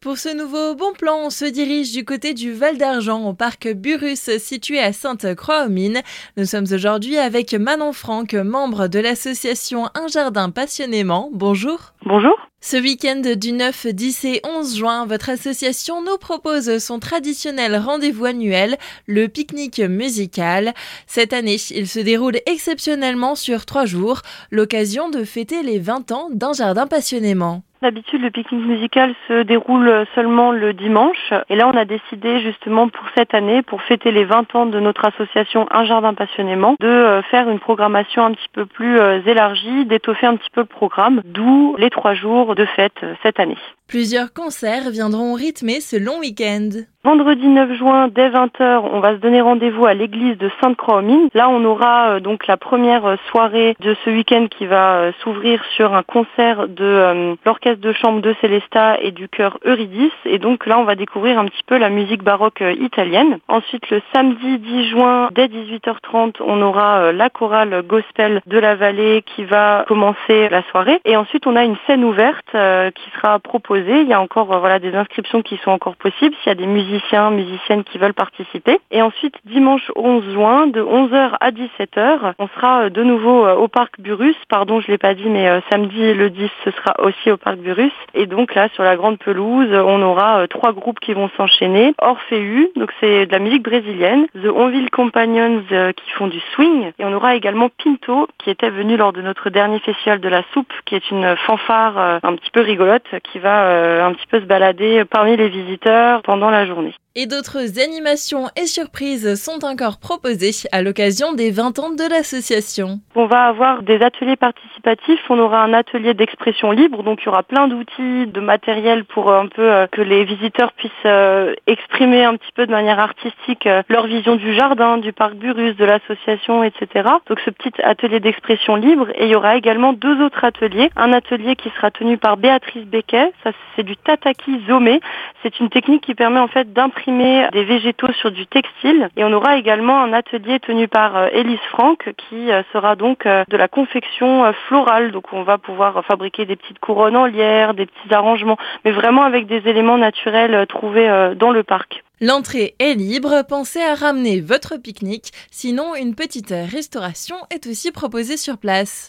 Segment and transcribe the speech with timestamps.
[0.00, 3.66] Pour ce nouveau bon plan, on se dirige du côté du Val d'Argent au parc
[3.66, 6.02] Burus situé à Sainte-Croix-aux-Mines.
[6.36, 11.30] Nous sommes aujourd'hui avec Manon Franck, membre de l'association Un Jardin Passionnément.
[11.32, 11.94] Bonjour.
[12.06, 12.47] Bonjour.
[12.60, 18.24] Ce week-end du 9, 10 et 11 juin, votre association nous propose son traditionnel rendez-vous
[18.24, 18.76] annuel,
[19.06, 20.74] le pique-nique musical.
[21.06, 26.30] Cette année, il se déroule exceptionnellement sur trois jours, l'occasion de fêter les 20 ans
[26.32, 27.62] d'un jardin passionnément.
[27.80, 31.32] D'habitude, le pique-nique musical se déroule seulement le dimanche.
[31.48, 34.80] Et là, on a décidé justement pour cette année, pour fêter les 20 ans de
[34.80, 39.20] notre association Un Jardin Passionnément, de euh, faire une programmation un petit peu plus euh,
[39.24, 43.40] élargie, d'étoffer un petit peu le programme, d'où les trois jours de fête euh, cette
[43.40, 43.58] année.
[43.86, 46.70] Plusieurs concerts viendront rythmer ce long week-end.
[47.04, 51.28] Vendredi 9 juin, dès 20h, on va se donner rendez-vous à l'église de Sainte-Croix-aux-Mines.
[51.32, 55.12] Là, on aura euh, donc la première euh, soirée de ce week-end qui va euh,
[55.22, 60.10] s'ouvrir sur un concert de l'orchestre de chambre de Célesta et du chœur Eurydice.
[60.24, 63.38] Et donc là, on va découvrir un petit peu la musique baroque italienne.
[63.46, 69.22] Ensuite, le samedi 10 juin, dès 18h30, on aura la chorale gospel de la vallée
[69.22, 71.00] qui va commencer la soirée.
[71.04, 74.80] Et ensuite, on a une scène ouverte qui sera proposée il y a encore voilà
[74.80, 78.80] des inscriptions qui sont encore possibles s'il y a des musiciens, musiciennes qui veulent participer.
[78.90, 83.54] Et ensuite, dimanche 11 juin, de 11h à 17h, on sera euh, de nouveau euh,
[83.54, 84.36] au parc Burus.
[84.48, 87.92] Pardon, je l'ai pas dit, mais samedi le 10, ce sera aussi au parc Burus.
[88.14, 91.94] Et donc là, sur la grande pelouse, on aura trois groupes qui vont s'enchaîner.
[91.98, 94.26] Orpheu, donc c'est de la musique brésilienne.
[94.34, 96.92] The Onville Companions qui font du swing.
[96.98, 100.42] Et on aura également Pinto, qui était venu lors de notre dernier festival de la
[100.52, 104.40] soupe, qui est une fanfare un petit peu rigolote, qui va euh, un petit peu
[104.40, 106.77] se balader parmi les visiteurs pendant la journée.
[106.78, 106.94] journée.
[107.20, 113.00] Et d'autres animations et surprises sont encore proposées à l'occasion des 20 ans de l'association.
[113.16, 117.28] On va avoir des ateliers participatifs, on aura un atelier d'expression libre, donc il y
[117.28, 122.22] aura plein d'outils, de matériel pour un peu euh, que les visiteurs puissent euh, exprimer
[122.22, 126.62] un petit peu de manière artistique leur vision du jardin, du parc Burus, de l'association,
[126.62, 127.08] etc.
[127.26, 130.92] Donc ce petit atelier d'expression libre et il y aura également deux autres ateliers.
[130.94, 135.00] Un atelier qui sera tenu par Béatrice Becquet, ça c'est du tataki zomé.
[135.42, 139.08] C'est une technique qui permet en fait d'imprimer des végétaux sur du textile.
[139.16, 143.26] Et on aura également un atelier tenu par euh, Elise Franck qui euh, sera donc
[143.26, 145.12] euh, de la confection florale.
[145.12, 149.22] Donc on va pouvoir fabriquer des petites couronnes en lierre, des petits arrangements, mais vraiment
[149.22, 152.04] avec des éléments naturels trouvés dans le parc.
[152.20, 158.36] L'entrée est libre, pensez à ramener votre pique-nique, sinon une petite restauration est aussi proposée
[158.36, 159.06] sur place.